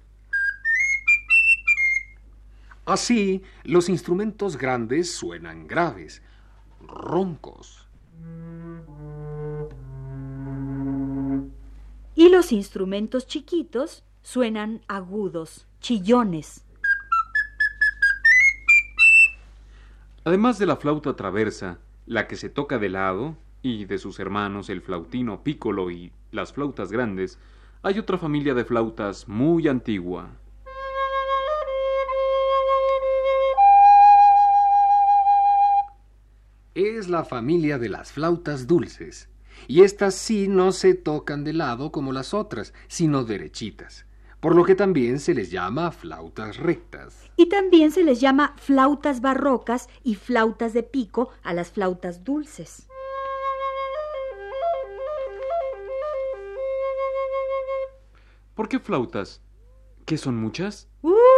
Así, 2.92 3.42
los 3.64 3.88
instrumentos 3.88 4.58
grandes 4.58 5.16
suenan 5.16 5.66
graves, 5.66 6.22
roncos. 6.82 7.88
Y 12.16 12.28
los 12.28 12.52
instrumentos 12.52 13.28
chiquitos 13.28 14.04
suenan 14.24 14.82
agudos, 14.90 15.68
chillones. 15.80 16.66
Además 20.26 20.60
de 20.60 20.66
la 20.66 20.76
flauta 20.76 21.16
traversa, 21.16 21.80
la 22.06 22.28
que 22.28 22.36
se 22.36 22.50
toca 22.50 22.78
de 22.78 22.90
lado, 22.90 23.38
y 23.62 23.86
de 23.86 24.00
sus 24.00 24.20
hermanos 24.20 24.70
el 24.70 24.82
flautino 24.82 25.46
pícolo 25.46 25.92
y 25.92 26.12
las 26.34 26.52
flautas 26.52 26.92
grandes, 26.92 27.40
hay 27.84 28.00
otra 28.00 28.18
familia 28.18 28.54
de 28.54 28.66
flautas 28.66 29.30
muy 29.30 29.70
antigua. 29.70 30.41
Es 37.02 37.10
la 37.10 37.26
familia 37.26 37.80
de 37.80 37.90
las 37.90 38.12
flautas 38.12 38.68
dulces, 38.68 39.28
y 39.68 39.82
estas 39.82 40.14
sí 40.14 40.48
no 40.48 40.72
se 40.72 40.94
tocan 40.94 41.44
de 41.44 41.52
lado 41.52 41.92
como 41.92 42.14
las 42.14 42.36
otras, 42.36 42.76
sino 42.88 43.24
derechitas, 43.24 44.06
por 44.40 44.56
lo 44.56 44.64
que 44.66 44.76
también 44.76 45.20
se 45.20 45.34
les 45.34 45.50
llama 45.50 45.92
flautas 45.92 46.58
rectas. 46.58 47.32
Y 47.38 47.50
también 47.50 47.92
se 47.92 48.04
les 48.04 48.22
llama 48.22 48.54
flautas 48.58 49.20
barrocas 49.20 49.90
y 50.04 50.14
flautas 50.14 50.74
de 50.74 50.84
pico 50.84 51.32
a 51.42 51.56
las 51.56 51.72
flautas 51.72 52.24
dulces. 52.24 52.88
¿Por 58.54 58.70
qué 58.70 58.80
flautas? 58.80 59.42
¿Qué 60.06 60.20
son 60.20 60.36
muchas? 60.36 60.88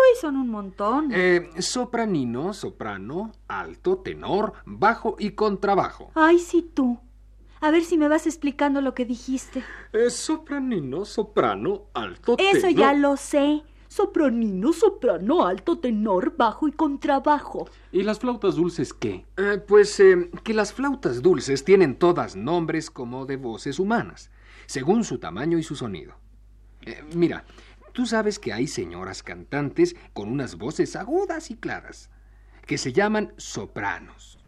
Uy, 0.04 0.20
son 0.20 0.36
un 0.36 0.50
montón. 0.50 1.12
Eh, 1.14 1.50
sopranino, 1.60 2.54
soprano, 2.54 3.32
alto, 3.48 3.98
tenor, 4.00 4.54
bajo 4.66 5.16
y 5.18 5.32
contrabajo. 5.32 6.12
Ay, 6.16 6.40
sí 6.40 6.70
tú. 6.74 7.00
A 7.62 7.72
ver 7.72 7.84
si 7.86 7.98
me 7.98 8.10
vas 8.10 8.26
explicando 8.28 8.82
lo 8.82 8.94
que 8.94 9.06
dijiste. 9.06 9.64
Eh, 9.94 10.10
sopranino, 10.10 11.06
soprano, 11.06 11.84
alto, 11.94 12.36
Eso 12.38 12.68
tenor. 12.68 12.74
ya 12.76 12.94
lo 12.94 13.16
sé. 13.16 13.64
Sopranino, 13.88 14.74
soprano, 14.74 15.46
alto, 15.46 15.78
tenor, 15.78 16.36
bajo 16.36 16.68
y 16.68 16.72
contrabajo. 16.72 17.70
¿Y 17.92 18.02
las 18.02 18.20
flautas 18.20 18.56
dulces 18.56 18.92
qué? 18.94 19.24
Eh, 19.38 19.62
pues 19.66 20.00
eh, 20.00 20.32
que 20.44 20.54
las 20.56 20.74
flautas 20.74 21.22
dulces 21.22 21.64
tienen 21.64 21.96
todas 21.98 22.36
nombres 22.36 22.90
como 22.90 23.28
de 23.28 23.38
voces 23.38 23.78
humanas, 23.80 24.32
según 24.66 25.04
su 25.04 25.20
tamaño 25.20 25.60
y 25.60 25.64
su 25.64 25.76
sonido. 25.76 26.16
Eh, 26.82 27.04
mira, 27.16 27.46
tú 27.94 28.06
sabes 28.06 28.40
que 28.40 28.52
hay 28.52 28.68
señoras 28.68 29.24
cantantes 29.24 29.96
con 30.12 30.30
unas 30.30 30.58
voces 30.58 30.96
agudas 30.96 31.52
y 31.52 31.56
claras, 31.56 32.10
que 32.66 32.78
se 32.78 32.92
llaman 32.92 33.34
sopranos. 33.38 34.40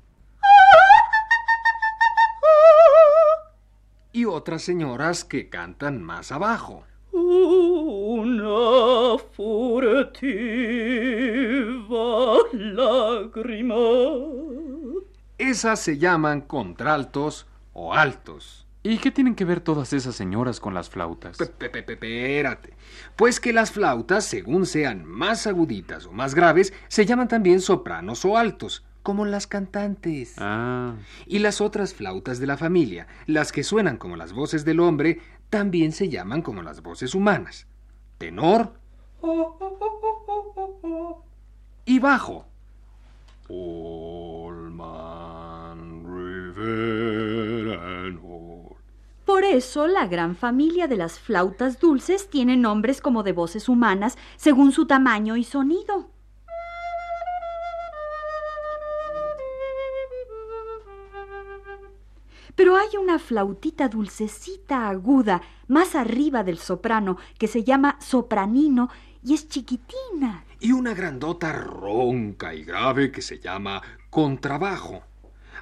Y 4.12 4.26
otras 4.26 4.64
señoras 4.64 5.24
que 5.24 5.50
cantan 5.50 6.02
más 6.02 6.32
abajo. 6.32 6.86
Una 7.12 9.18
furtiva 9.34 10.06
lágrima. 12.54 13.76
Esas 15.38 15.82
se 15.82 15.98
llaman 15.98 16.42
contraltos 16.42 17.46
o 17.74 17.94
altos. 17.94 18.65
¿Y 18.86 19.00
qué 19.00 19.10
tienen 19.10 19.34
que 19.34 19.46
ver 19.46 19.62
todas 19.62 19.94
esas 19.94 20.16
señoras 20.16 20.60
con 20.60 20.76
las 20.76 20.92
flautas? 20.92 21.42
Espérate. 21.42 22.76
Pues 23.16 23.40
que 23.40 23.52
las 23.52 23.72
flautas, 23.72 24.26
según 24.26 24.68
sean 24.68 25.04
más 25.06 25.48
aguditas 25.48 26.06
o 26.06 26.12
más 26.12 26.36
graves, 26.36 26.72
se 26.88 27.08
llaman 27.08 27.28
también 27.28 27.62
sopranos 27.62 28.24
o 28.26 28.38
altos, 28.38 28.86
como 29.02 29.26
las 29.26 29.48
cantantes. 29.48 30.36
Ah. 30.38 30.94
Y 31.26 31.40
las 31.40 31.62
otras 31.62 31.96
flautas 31.96 32.38
de 32.40 32.46
la 32.46 32.58
familia, 32.58 33.08
las 33.26 33.52
que 33.52 33.64
suenan 33.64 33.98
como 33.98 34.18
las 34.18 34.34
voces 34.34 34.66
del 34.66 34.80
hombre, 34.80 35.20
también 35.50 35.92
se 35.92 36.08
llaman 36.10 36.44
como 36.44 36.62
las 36.62 36.84
voces 36.84 37.16
humanas. 37.16 37.66
Tenor 38.20 38.74
y 41.86 41.98
bajo. 41.98 42.46
Por 49.46 49.54
eso 49.54 49.86
la 49.86 50.08
gran 50.08 50.36
familia 50.36 50.88
de 50.88 50.98
las 50.98 51.20
flautas 51.20 51.80
dulces 51.80 52.32
tiene 52.32 52.58
nombres 52.58 53.00
como 53.00 53.22
de 53.22 53.32
voces 53.32 53.70
humanas 53.70 54.18
según 54.38 54.72
su 54.72 54.88
tamaño 54.88 55.38
y 55.38 55.44
sonido. 55.44 56.10
Pero 62.56 62.76
hay 62.76 62.98
una 63.00 63.20
flautita 63.20 63.88
dulcecita 63.88 64.90
aguda 64.90 65.44
más 65.68 65.94
arriba 65.94 66.44
del 66.44 66.58
soprano 66.58 67.18
que 67.38 67.48
se 67.48 67.64
llama 67.64 68.00
sopranino 68.02 68.90
y 69.24 69.36
es 69.36 69.48
chiquitina. 69.48 70.44
Y 70.60 70.72
una 70.72 70.96
grandota 70.96 71.54
ronca 71.54 72.56
y 72.56 72.64
grave 72.64 73.12
que 73.12 73.22
se 73.22 73.40
llama 73.40 73.84
contrabajo, 74.10 75.04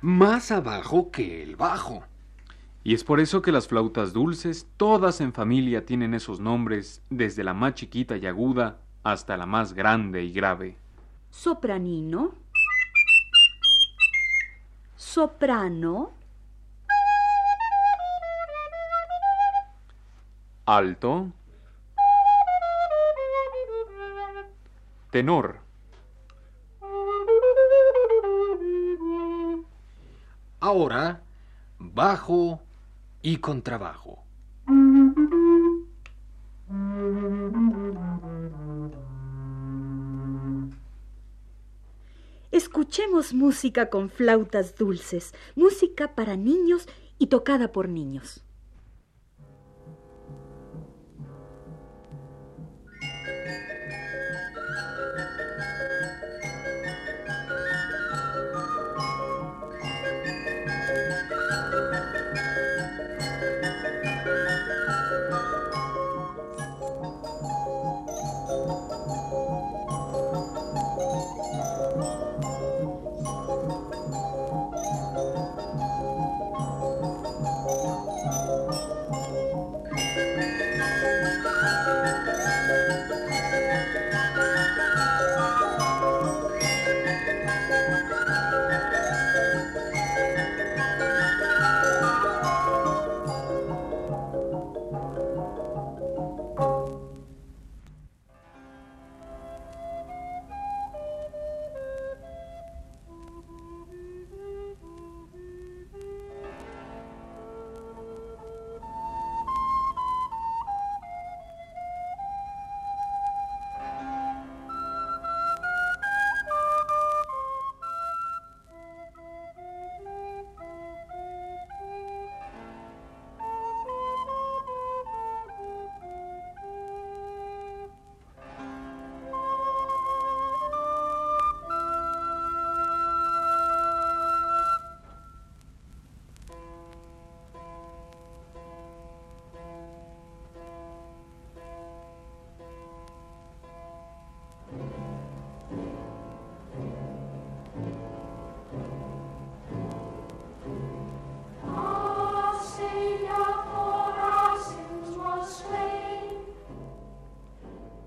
más 0.01 0.51
abajo 0.51 1.11
que 1.11 1.43
el 1.43 1.57
bajo. 1.57 2.05
Y 2.85 2.93
es 2.93 3.05
por 3.05 3.21
eso 3.21 3.41
que 3.41 3.53
las 3.53 3.69
flautas 3.69 4.11
dulces, 4.11 4.67
todas 4.75 5.21
en 5.21 5.31
familia, 5.31 5.85
tienen 5.85 6.13
esos 6.13 6.41
nombres, 6.41 7.01
desde 7.09 7.45
la 7.45 7.53
más 7.53 7.75
chiquita 7.75 8.17
y 8.17 8.25
aguda 8.25 8.81
hasta 9.03 9.37
la 9.37 9.45
más 9.45 9.73
grande 9.73 10.23
y 10.23 10.33
grave. 10.33 10.77
Sopranino. 11.29 12.33
Soprano. 14.97 16.11
Alto. 20.65 21.31
Tenor. 25.09 25.59
Ahora, 30.59 31.21
bajo 31.77 32.61
y 33.23 33.37
contrabajo. 33.37 34.21
Escuchemos 42.51 43.33
música 43.33 43.89
con 43.89 44.09
flautas 44.09 44.75
dulces, 44.75 45.33
música 45.55 46.13
para 46.13 46.35
niños 46.35 46.87
y 47.17 47.27
tocada 47.27 47.71
por 47.71 47.89
niños. 47.89 48.42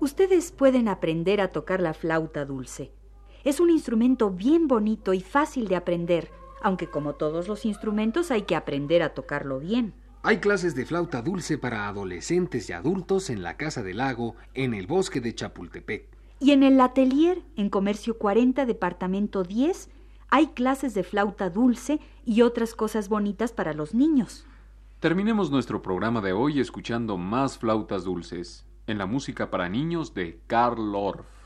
Ustedes 0.07 0.53
pueden 0.53 0.87
aprender 0.87 1.41
a 1.41 1.49
tocar 1.49 1.81
la 1.81 1.93
flauta 1.93 2.45
dulce. 2.45 2.93
Es 3.43 3.59
un 3.59 3.69
instrumento 3.69 4.31
bien 4.31 4.69
bonito 4.69 5.13
y 5.13 5.19
fácil 5.19 5.67
de 5.67 5.75
aprender, 5.75 6.31
aunque 6.61 6.89
como 6.89 7.15
todos 7.15 7.49
los 7.49 7.65
instrumentos 7.65 8.31
hay 8.31 8.43
que 8.43 8.55
aprender 8.55 9.03
a 9.03 9.13
tocarlo 9.13 9.59
bien. 9.59 9.93
Hay 10.23 10.37
clases 10.37 10.75
de 10.75 10.85
flauta 10.85 11.21
dulce 11.21 11.57
para 11.57 11.89
adolescentes 11.89 12.69
y 12.69 12.71
adultos 12.71 13.29
en 13.29 13.43
la 13.43 13.57
Casa 13.57 13.83
del 13.83 13.97
Lago, 13.97 14.37
en 14.53 14.73
el 14.73 14.87
bosque 14.87 15.19
de 15.19 15.35
Chapultepec. 15.35 16.07
Y 16.39 16.51
en 16.51 16.63
el 16.63 16.79
atelier, 16.79 17.43
en 17.57 17.69
Comercio 17.69 18.17
40, 18.17 18.65
Departamento 18.65 19.43
10, 19.43 19.89
hay 20.29 20.47
clases 20.47 20.93
de 20.93 21.03
flauta 21.03 21.49
dulce 21.49 21.99
y 22.23 22.43
otras 22.43 22.75
cosas 22.75 23.09
bonitas 23.09 23.51
para 23.51 23.73
los 23.73 23.93
niños. 23.93 24.45
Terminemos 25.01 25.51
nuestro 25.51 25.81
programa 25.81 26.21
de 26.21 26.31
hoy 26.31 26.61
escuchando 26.61 27.17
más 27.17 27.57
flautas 27.57 28.05
dulces 28.05 28.66
en 28.87 28.97
la 28.97 29.05
música 29.05 29.51
para 29.51 29.69
niños 29.69 30.13
de 30.13 30.41
Karl 30.47 30.95
Orff. 30.95 31.36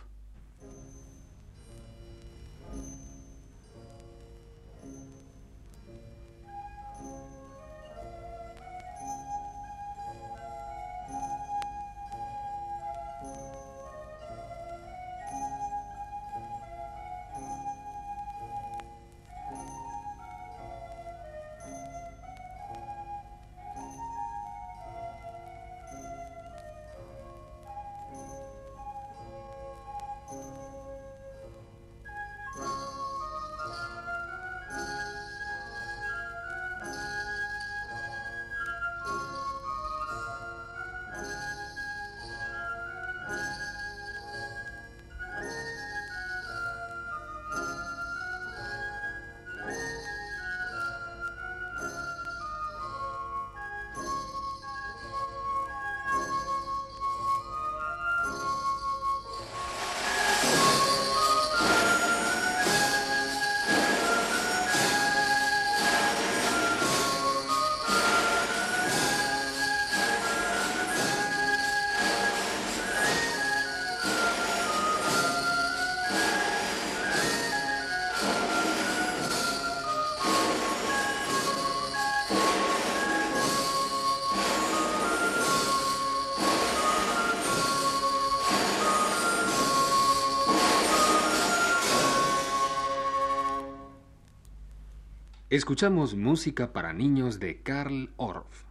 Escuchamos 95.51 96.15
música 96.15 96.71
para 96.71 96.93
niños 96.93 97.41
de 97.41 97.61
Karl 97.61 98.09
Orff. 98.15 98.63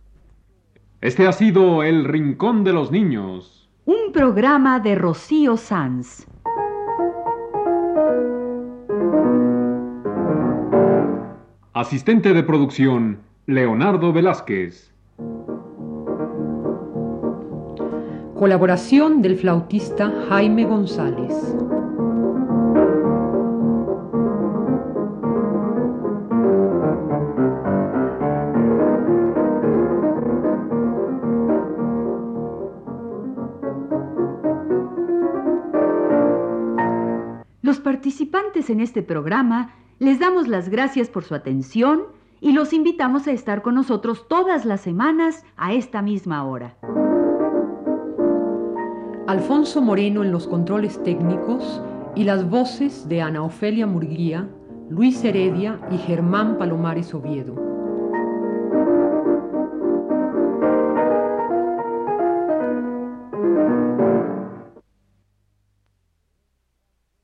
Este 1.02 1.26
ha 1.28 1.32
sido 1.32 1.82
El 1.82 2.06
Rincón 2.06 2.64
de 2.64 2.72
los 2.72 2.90
Niños. 2.90 3.68
Un 3.84 4.12
programa 4.14 4.80
de 4.80 4.94
Rocío 4.94 5.58
Sanz. 5.58 6.26
Asistente 11.74 12.32
de 12.32 12.42
producción, 12.42 13.18
Leonardo 13.44 14.14
Velázquez. 14.14 14.94
Colaboración 18.38 19.20
del 19.20 19.36
flautista 19.36 20.10
Jaime 20.30 20.64
González. 20.64 21.34
Participantes 38.00 38.70
en 38.70 38.80
este 38.80 39.02
programa 39.02 39.74
les 39.98 40.18
damos 40.18 40.48
las 40.48 40.70
gracias 40.70 41.10
por 41.10 41.22
su 41.22 41.34
atención 41.34 42.04
y 42.40 42.52
los 42.52 42.72
invitamos 42.72 43.26
a 43.26 43.32
estar 43.32 43.60
con 43.60 43.74
nosotros 43.74 44.26
todas 44.26 44.64
las 44.64 44.80
semanas 44.80 45.44
a 45.58 45.74
esta 45.74 46.00
misma 46.00 46.42
hora. 46.44 46.78
Alfonso 49.26 49.82
Moreno 49.82 50.24
en 50.24 50.32
los 50.32 50.46
controles 50.46 51.02
técnicos 51.02 51.82
y 52.16 52.24
las 52.24 52.48
voces 52.48 53.06
de 53.06 53.20
Ana 53.20 53.42
Ofelia 53.42 53.86
Murguía, 53.86 54.48
Luis 54.88 55.22
Heredia 55.22 55.78
y 55.90 55.98
Germán 55.98 56.56
Palomares 56.56 57.12
Oviedo. 57.12 57.69